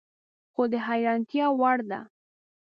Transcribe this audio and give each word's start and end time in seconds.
خو 0.53 0.63
د 0.71 0.73
حیرانتیا 0.87 1.45
وړ 1.59 1.77
ده 1.89 2.01